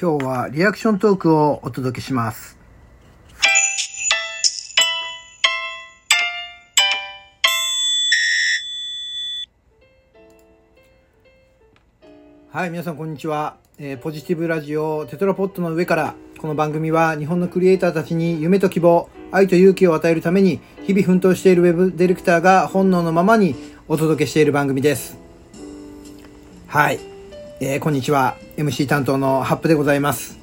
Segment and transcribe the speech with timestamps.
[0.00, 2.56] 今日はリアクショントークをお届けします。
[12.52, 13.56] はい、皆さんこんにちは。
[13.78, 23.56] えーポジティブラジオテトラポットの上から、この番組は日本のクリエイターたちに夢と希望、愛と勇気を与えるために、日々奮闘しているウェブディレクターが本能のままに
[23.88, 25.18] お届けしている番組です。
[26.68, 27.17] はい。
[27.60, 28.36] えーこんにちは。
[28.56, 30.38] MC 担当のハップでございます。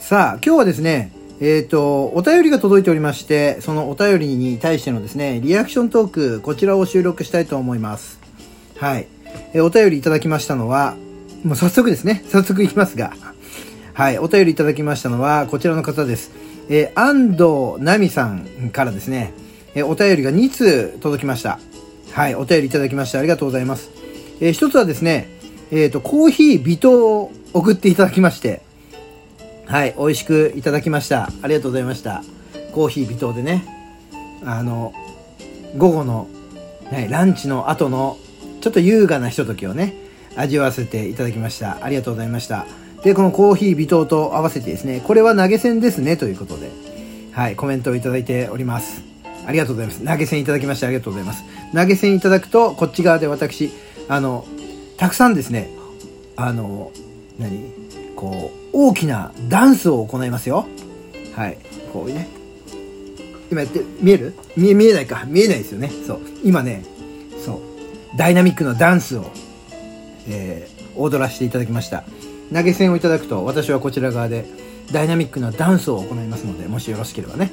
[0.00, 8.18] さあ、今日はですね、えっ、と、お便りが届いておりまして、そのお便りに対してのですね、リアクショントーク、こちらを収録したいと思います。
[8.78, 9.06] はい。
[9.52, 10.96] えーお便りいただきましたのは、
[11.44, 13.12] もう早速ですね、早速いきますが、
[13.92, 16.32] はい、お便りいただきましたのは、こちらの方です。
[16.68, 19.32] え安藤奈美さんからですね、
[19.76, 21.60] えお便りが2通届きました。
[22.10, 23.92] はい、お便りいただきましてありがとうございます。
[24.40, 25.38] えー一つはですね、
[25.70, 28.62] えっ、と、コーヒー微糖を送っていただきまして、
[29.66, 31.30] はい、美味しくいただきました。
[31.42, 32.22] ありがとうございました。
[32.72, 33.64] コーヒー微糖でね、
[34.44, 34.92] あの、
[35.76, 36.28] 午後の、
[36.90, 38.18] ね、ランチの後の、
[38.60, 39.94] ちょっと優雅なひとときをね、
[40.36, 41.84] 味わわせていただきました。
[41.84, 42.66] ありがとうございました。
[43.04, 46.70] で、このコーヒー微糖と合わせてですね、これは投げ銭ですね、ということで、
[47.32, 49.02] はい、コメントをいただいております。
[49.46, 50.04] ありがとうございます。
[50.04, 51.44] 投げ銭いただきましてありがとうございます。
[51.74, 53.70] 投げ銭いただくと、こっち側で私、
[54.08, 54.44] あの、
[55.00, 55.70] たくさんですね、
[56.36, 56.92] あの、
[57.38, 57.72] 何
[58.16, 60.66] こう、大きなダンスを行いますよ。
[61.34, 61.56] はい。
[61.90, 62.28] こういうね。
[63.50, 64.34] 今やって、見える？
[64.58, 65.24] 見え、見えないか。
[65.26, 65.90] 見えないですよね。
[66.06, 66.20] そう。
[66.44, 66.84] 今ね、
[67.42, 67.58] そう。
[68.18, 69.24] ダイナミックなダンスを、
[70.28, 72.04] えー、踊らせていただきました。
[72.52, 74.44] 投げ銭をいただくと、私はこちら側で、
[74.92, 77.50] ダイナミックなダンスを行いますので、もしよろしければね。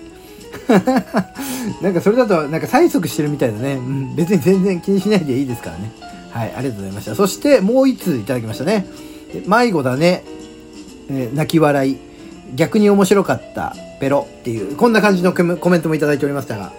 [1.81, 3.75] なんかそれだと、なんか催促してるみたいだね。
[3.75, 5.91] うん、別に全然気にしないでいいですからね。
[6.37, 7.15] はい、ありがとうございました。
[7.15, 8.85] そして、もう一通いただきましたね。
[9.47, 10.23] 迷子だね。
[11.09, 11.97] えー泣き笑い。
[12.55, 13.75] 逆に面白かった。
[13.99, 16.71] ペロっていう、こんな感じのコメコメントもいただいておりましたが。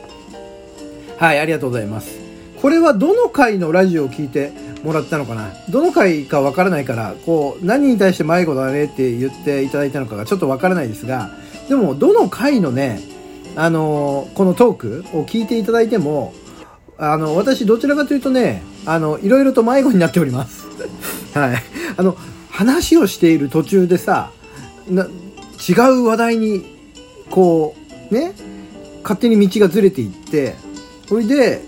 [1.19, 2.21] はい、ありがとうございます。
[2.63, 4.53] これはどの回のラジオを聞いて
[4.85, 5.53] もらったのかな？
[5.69, 8.85] どの回かわからないから、こう、何に対して迷子だね？
[8.85, 11.31] って言っていただいたのかがちょっとわからないですが、
[11.69, 13.01] でも、どの回のね、
[13.57, 16.33] あのーこのトークを聞いていただいても、
[16.97, 20.65] あの、私どちらかというとね、あの、いろいろと迷子になっております。
[21.39, 21.63] はい。
[21.97, 22.17] あの、
[22.51, 24.31] 話をしている途中でさ、
[24.89, 26.65] な、違う話題に、
[27.31, 27.77] こ
[28.11, 28.33] う、ね、
[29.03, 30.57] 勝手に道がずれていって、
[31.09, 31.65] それで、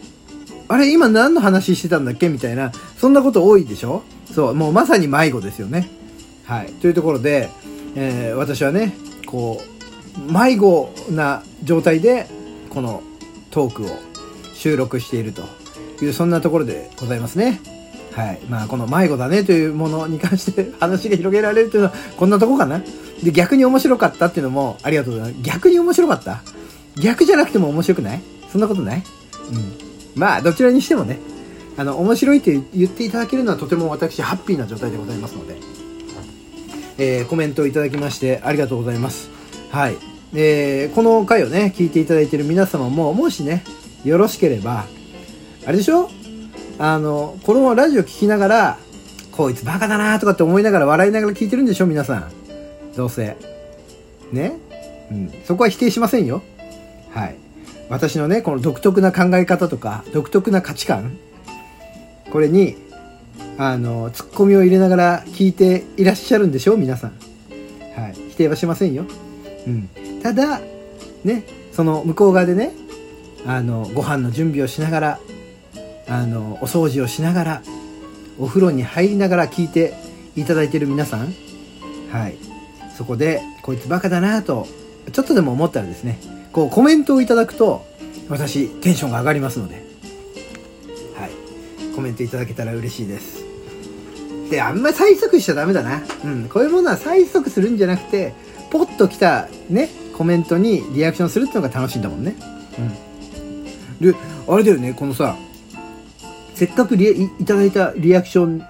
[0.68, 2.28] あれ今何の話してたんだっけ？
[2.28, 4.02] みたいな、そんなこと多いでしょ？
[4.34, 5.90] そう、もうまさに迷子ですよね。
[6.44, 6.72] はい。
[6.80, 7.50] というところで、
[7.96, 8.94] えー私はね、
[9.26, 9.62] こ
[10.28, 12.26] う、迷子な状態で、
[12.70, 13.02] この
[13.50, 13.90] トークを
[14.54, 15.42] 収録していると
[16.00, 17.60] という、そんなところでございますね。
[18.12, 18.40] はい。
[18.48, 22.82] まあ、この迷子だねというものに関して話が広げられるというのは、こんなとこかな。
[23.22, 25.42] で、逆に面白かったっていうのも、ありがとうございます。
[25.44, 26.42] 逆に面白かった？
[27.00, 28.20] 逆じゃなくても面白くない？
[28.50, 29.02] そんなことない？
[29.52, 30.20] うん。
[30.20, 31.18] まあ、どちらにしてもね、
[31.76, 35.56] あの、面白いって言っていただけるのはとても私、ハッピーな状態でございますので、
[36.98, 39.30] えーコメントをいただきまして、ありがとうございます。
[39.70, 39.96] はい。
[40.34, 43.62] えーこの回をね、聞いていただいている皆様も、もしね、
[44.04, 44.86] よろしければ、
[45.66, 46.10] あれでしょ？
[46.78, 48.78] あの、このラジオ聞きながら、
[49.32, 52.32] こいつバカだなとかって思いながら笑いながら聞いてるんでしょ皆さん。
[52.96, 53.36] どうせ。
[54.32, 54.52] ね？
[55.10, 55.32] うん。
[55.44, 56.42] そこは否定しませんよ。
[57.10, 57.36] はい。
[57.88, 61.18] 私のね、この独特な考え方とか、独特な価値観、
[62.30, 62.76] これに、
[63.58, 67.10] あの、ツッコミを入れながら聞いていらっしゃるんでしょ皆さん。
[68.00, 68.14] はい。
[68.30, 69.04] 否定はしませんよ。
[69.66, 69.88] うん。
[70.22, 70.60] ただ、
[71.24, 72.72] ね、その向こう側でね、
[73.46, 75.20] あの、ご飯の準備をしながら、
[76.10, 77.62] あの、お掃除をしながら、
[78.38, 79.94] お風呂に入りながら聞いて
[80.34, 81.32] いただいてる皆さん、
[82.10, 82.36] はい。
[82.96, 84.66] そこで、こいつバカだなと、
[85.12, 86.18] ちょっとでも思ったらですね、
[86.52, 87.86] こうコメントをいただくと、
[88.28, 89.84] 私、テンションが上がりますので、
[91.14, 91.30] はい。
[91.94, 93.44] コメントいただけたら嬉しいです。
[94.50, 96.02] で、あんまり催促しちゃダメだな。
[96.24, 96.48] うん。
[96.48, 98.34] こういうものは催促するんじゃなくて、
[98.70, 102.34] ポッと来たね、コメントにリアクションするっていうのが楽しいんだもんね。
[104.00, 104.12] うん。
[104.12, 104.16] で、
[104.48, 105.36] あれだよね、このさ、
[106.60, 108.62] せっかくいただいたリアクション、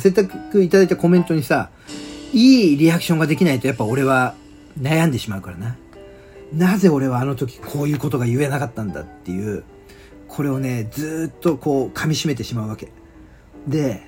[0.00, 1.70] せっかくいただいたコメントにさ、
[2.32, 4.34] いいリアクションができないとやっぱ俺は
[4.76, 5.76] 悩んでしまうからな。
[6.52, 9.62] なぜ俺はあの時こういうことが言えなかったんだっていう、
[10.26, 12.88] これをね、ずっとこう噛み締めてしまうわけ。
[13.68, 14.02] で、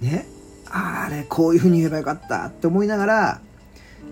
[0.00, 0.26] ね、
[0.68, 3.40] あれ、こういう風に言えばよかったって思いながら、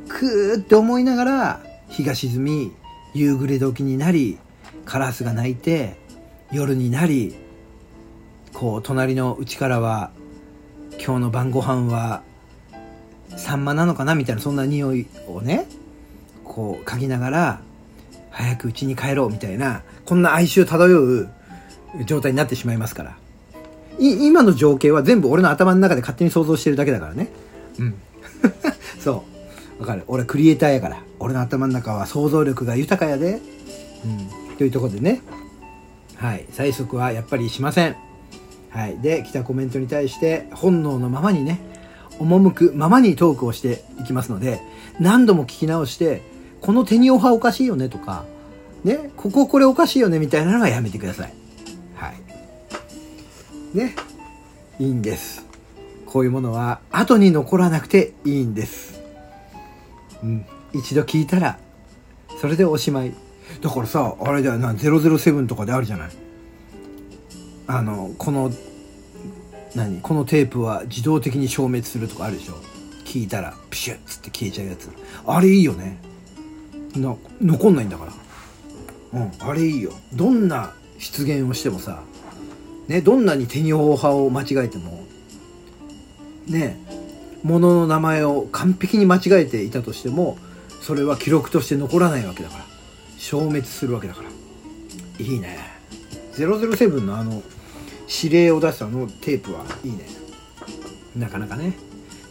[0.07, 2.73] くーって思いながら、日が沈み、
[3.15, 4.39] 夕暮れ時になり、
[4.85, 5.97] カラスが鳴いて、
[6.53, 7.48] 夜になり、
[8.59, 10.11] こう、隣の家からは、
[10.93, 12.23] 今日の晩ご飯は、
[13.37, 15.67] サンマなのかなみたいなそんな匂いをね
[16.45, 17.61] こう嗅ぎながら
[18.31, 21.29] 早く家に帰ろうみたいなこんな哀愁漂う
[22.05, 23.17] 状態になってしまいますから。
[24.01, 27.29] 今の情景は全部俺の頭の中で勝手に想像してるだけだからね。
[27.81, 27.95] うん。
[29.01, 29.25] そ
[29.77, 29.81] う。
[29.81, 30.05] わかる。
[30.07, 31.03] 俺クリエイターやから。
[31.19, 33.41] 俺の頭の中は想像力が豊かやで。
[34.05, 34.57] うん。
[34.57, 35.21] というとこでね。
[36.15, 36.47] はい。
[36.53, 38.08] 催促はやっぱりしません。
[38.71, 38.99] はい。
[38.99, 41.61] で来たコメントに対して本能のままにね
[42.19, 44.61] 赴くままにトークをしていきますので
[45.01, 46.23] 何度も聞き直して
[46.61, 48.25] このテニオ派おかしいよねとか
[48.85, 51.33] ねこここれおかしいよねみたいなのはやめてください。
[51.95, 52.13] は
[53.75, 53.77] い。
[53.77, 53.95] ね
[54.79, 55.47] いいんです。
[56.07, 59.01] こういうものは後に残らなくていいんです。
[60.23, 60.47] うん。
[60.73, 61.59] 一度聞いたら
[62.41, 63.15] それでおしまい。
[63.63, 66.11] だからさあれだよな007とかであるじゃない。
[67.69, 68.51] あのこの
[69.75, 70.01] 何？
[70.01, 72.55] このテープは自動的に消滅するとかあるでしょ？
[73.05, 74.91] 聞いたらプシュッつって消えちゃうやつ。
[75.27, 75.99] あれいいよね。
[76.97, 78.07] な残んないんだか
[79.13, 79.21] ら。
[79.21, 79.93] うんあれいいよ。
[80.15, 82.03] どんな出現をしてもさ
[82.89, 85.05] ねどんなに手に大派を間違えても
[86.47, 86.81] ね
[87.43, 90.39] 物の名前を完璧に間違えていたとしても
[90.81, 92.65] それは記録として残らないわけだから。
[93.19, 94.31] 消滅するわけだから。
[95.25, 95.59] いいね。
[96.35, 97.43] 007のあの
[98.09, 100.07] 指令を出したあのテープはいいね。
[101.17, 101.75] なかなかね。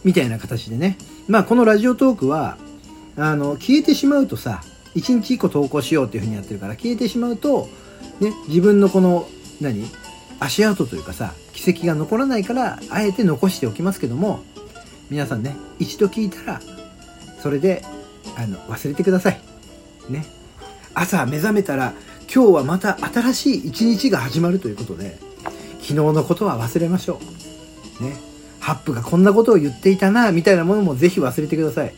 [0.04, 0.96] みたいな形でね。
[1.28, 2.56] まあこのラジオトークは
[3.16, 4.62] あの消えてしまうとさ
[4.94, 7.68] 1日1個投稿しようっていうふうにやってるから消えてしまうと
[8.20, 9.28] ね自分のこの
[9.60, 9.84] 何
[10.40, 14.44] 足跡というかさ軌跡が残らないからあえて残しておきますけども
[15.10, 16.60] 皆さんね一度聞いたら
[17.40, 17.82] それで
[18.36, 19.40] あの忘れてください。
[20.08, 20.24] ね。
[20.94, 21.92] 朝目覚めたら
[22.32, 25.18] 今日はまた新しい一日が始まるということで
[25.88, 27.18] 昨日のことは忘れましょ
[28.00, 28.04] う。
[28.04, 28.14] ね。
[28.60, 31.94] ハップがこんなことを言っていたなみたいなものもぜひ忘れてください。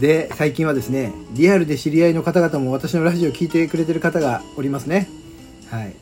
[0.00, 5.10] で最近はですねリアルで知り合いの方々も私のラジオを聴いてくれてる方がおりますね。
[5.70, 5.94] はい。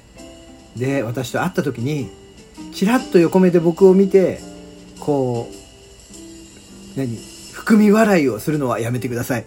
[0.76, 2.11] で私と会った時に
[2.73, 4.38] ちらっと横目で僕を見て
[5.00, 7.19] こう何？
[7.53, 9.47] 含み笑いをするのはやめてください。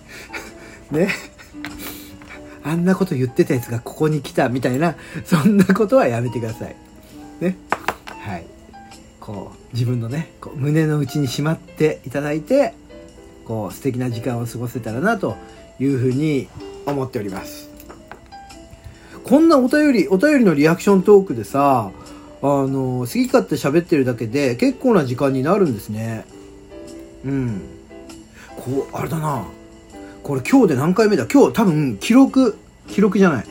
[0.90, 1.10] ね。
[2.66, 6.74] あんなこと言ってたやつがここに来たみたいな そんなことはやめてください。
[7.40, 7.56] ね。
[8.08, 8.44] はい。
[9.20, 12.74] こう自分のねこう胸の内にしまっていただいて
[13.44, 15.36] こう素敵な時間を過ごせたらなと
[15.78, 16.48] いうふうに
[16.86, 17.70] 思っております。
[19.22, 21.92] こんなお便りお便りのリアクショントークでさ
[22.42, 26.24] あの好き勝手喋ってるだけで結構な時間になるんですね。
[27.24, 27.60] うん。
[28.56, 29.44] こうあれだな。
[30.26, 31.28] これ今日で何回目だ？
[31.32, 32.58] 今日多分記録
[32.88, 33.46] 記録じゃない。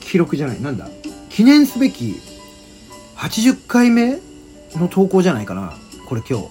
[0.00, 0.62] 記録じゃない。
[0.62, 0.88] なんだ？
[1.28, 2.16] 記念すべき
[3.14, 4.18] 80回目
[4.76, 5.74] の投稿じゃないかな。
[6.06, 6.46] これ今日。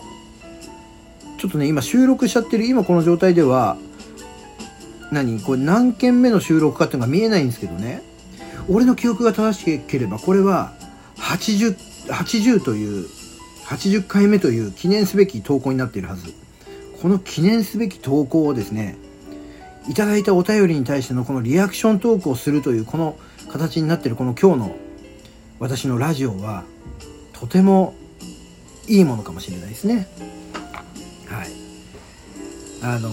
[1.40, 3.78] ちょっとね今収録しちゃってる今この状態では
[5.12, 5.42] 何？
[5.42, 8.04] これ何件目の収録かっていうのが見えないんですけどね。
[8.70, 10.72] 俺の記憶が正しければこれは
[11.16, 11.76] 80、
[12.10, 13.08] 80という、
[13.66, 16.32] 80回目という記念すべき投稿になっているはず。
[17.02, 18.98] この記念すべき投稿をですね、
[19.88, 23.18] いただいたお便りに対してのこのリアクショントークをするというこの
[23.50, 24.76] 形になってるこの今日の
[25.60, 26.64] 私のラジオは
[27.34, 27.96] とても
[28.88, 30.08] いいものかもしれないですね。
[31.28, 31.48] はい。
[32.82, 33.10] あの、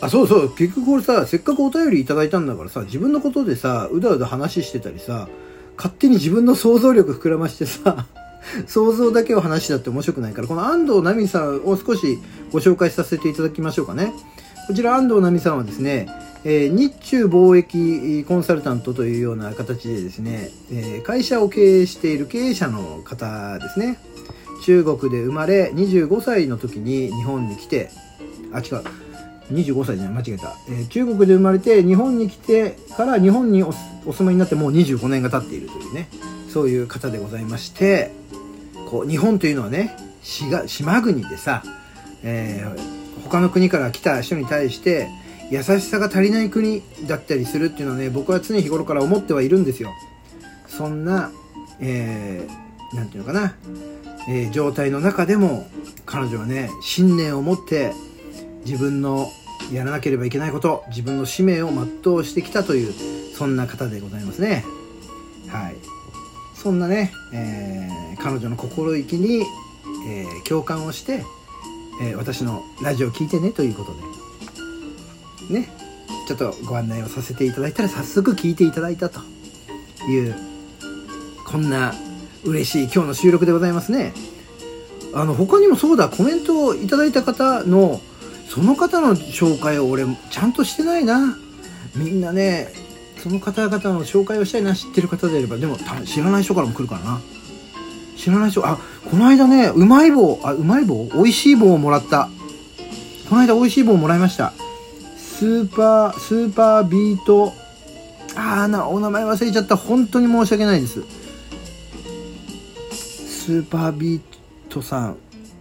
[0.00, 5.28] あ、そうそう、結局これさ、せっかくお便りいただいたんだからさ、自分のことでさ、うだうだ話してたりさ、
[5.76, 8.06] 勝手に自分の想像力膨らましてさ、
[8.66, 12.18] 想像だけを話だって面白くないから、この安藤奈美さんを少し
[12.50, 14.12] ご紹介させていただきましょうかね。
[14.66, 16.06] こちら安藤奈美さんはですね、
[16.44, 23.98] え、日中貿易コンサルタントというような形でですね、え、会社を経営している経営者の方ですね。
[24.62, 27.90] 中国で生まれ、25歳の時に日本に来て、
[28.52, 28.84] あ、違う。
[29.52, 30.54] 25歳じゃない、間違えた。
[30.70, 33.72] え、中国で生まれて日本に来てから日本にお
[34.06, 36.08] 住まいになってもう25年が経っているというね、
[36.48, 38.12] そういう方でございまして、
[38.90, 41.62] こう、日本というのはね、島島国でさ、
[42.22, 45.08] えー、他の国から来た人に対して
[45.50, 49.90] 優しさが足りない国だったりするっていうのはね、僕は常日頃から思ってはいるんですよ。
[50.68, 51.32] そんな、
[51.80, 53.54] えー、ていうのかな、
[54.28, 55.66] えー、状態の中でも
[56.06, 57.92] 彼女はね、信念を持って
[58.64, 59.26] 自分の
[59.72, 62.92] やらなければいけないこと自分の使命を全うしてきたという
[63.36, 64.64] そんな方でございますね
[65.48, 65.76] はい
[66.54, 69.44] そんなね、えー、彼女の心意気に、
[70.06, 71.24] え、共感をして、
[72.00, 73.94] えー、私のラジオを聴いてねということ
[75.48, 75.60] で。
[75.60, 75.68] ね。
[76.26, 79.20] ちょっとご案内をさせていただいたら早速聞いていただいたと
[80.08, 80.34] いう
[81.44, 81.92] こんな
[82.44, 84.14] 嬉しい今日の収録でございますね。
[85.12, 88.00] あの他にもそうだコメントをいただいた方の
[88.48, 91.36] その方の紹介を俺ちゃんとしてないな。
[91.96, 92.68] みんなね
[93.18, 95.56] その方々の紹介をしたいな知ってる方であれば。
[95.56, 95.76] でも
[96.06, 97.20] 知らない人からも来るからな。
[98.20, 98.66] 知らない人。
[98.66, 98.78] あ
[99.10, 101.08] この間ねうまい棒あうまい棒？
[101.14, 102.28] 美味しい棒をもらった。
[103.28, 104.52] この間美味しい棒をもらいました。
[105.16, 107.52] スーパースーパービート。
[108.36, 109.76] あーなお名前忘れちゃった。
[109.76, 111.02] 本当に申し訳ないです。
[112.92, 114.20] スーパービー
[114.68, 115.16] トさん。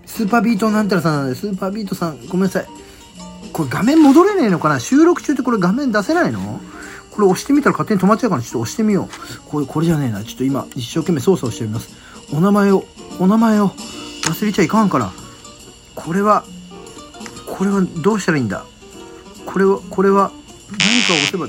[0.06, 2.68] スーパービートなんたらさんなんでスーパービートさんごめんなさい。
[3.54, 4.80] これ画面戻れねえのかな？
[4.80, 6.60] 収録中ってこれ画面出せないの？
[7.12, 9.50] これ押してみたら勝手に止まっちゃうからちょっと押してみよう。
[9.50, 10.24] これこれじゃねえな。
[10.24, 11.90] ちょっと今一生懸命操作をしております。
[12.32, 12.86] お名前を
[13.20, 15.12] お名前を忘れちゃいかんから。
[15.96, 16.44] これは
[17.48, 18.66] これはどうしたらいいんだ？
[19.46, 20.32] これはこれは
[20.72, 21.48] 何かを押せば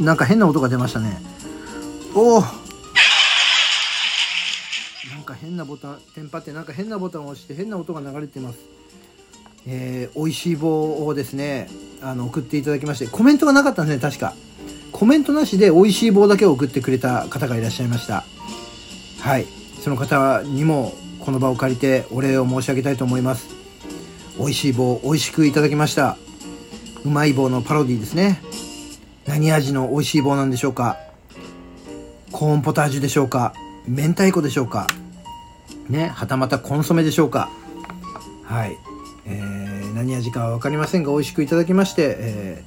[0.00, 1.20] なんか変な音が出ましたね。
[2.14, 2.40] おお。
[2.40, 2.46] な
[5.18, 8.58] んか変なボタンテンパってなんか変なボタンを押して変な音が流れてます。
[9.66, 11.68] えー、美味しい棒をですね
[12.02, 13.08] あの送っていただきまして。
[13.08, 14.34] コメントがなかったんですね確か。
[14.92, 18.24] コメントなしで美味しい棒だけを送ってくれた方がいらっしゃいました。
[19.20, 19.46] はい。
[19.84, 23.54] その方にもこの場を借りてお礼を申し上げたいと思います。
[24.38, 26.16] 美味しい棒美味しくいただきました。
[27.04, 28.40] うまい棒のパロディですね。
[29.26, 30.96] 何味の美味しい棒なんでしょうか。
[32.32, 33.52] コーンポタージュでしょうか。
[33.86, 34.86] 明太子でしょうか。
[35.90, 37.50] ねはたまたコンソメでしょうか。
[38.42, 38.78] はい。
[39.26, 42.64] えー、何味かは分かりませんが美味しくいただきまして、え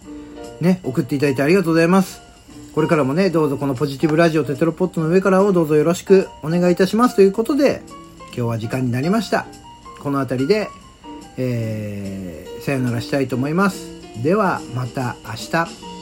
[0.61, 2.26] ー、ね送っていただいてありがとうございます。
[2.77, 7.81] これからもねどうぞこのポジティブラジオテトロポットの上からをどうぞよろしくお願いいたしますということで
[8.27, 9.47] 今日は時間になりました。
[9.99, 10.69] この辺りで、
[11.37, 13.89] えー、さよならしたいと思います。
[14.21, 15.96] ではまた明日。